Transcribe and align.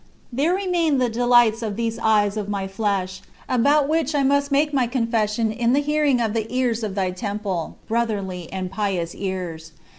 There 0.33 0.55
remain 0.55 0.97
the 0.97 1.09
delights 1.11 1.61
of 1.61 1.75
these 1.75 1.99
eyes 2.01 2.35
of 2.35 2.49
my 2.49 2.67
flesh, 2.67 3.21
about 3.47 3.87
which 3.87 4.15
I 4.15 4.23
must 4.23 4.51
make 4.51 4.73
my 4.73 4.87
confession 4.87 5.51
in 5.51 5.73
the 5.73 5.79
hearing 5.79 6.19
of 6.19 6.33
the 6.33 6.51
ears 6.51 6.81
of 6.81 6.95
thy 6.95 7.11
temple, 7.11 7.77
brotherly 7.87 8.51
and 8.51 8.71
pious 8.71 9.13
ears. 9.13 9.73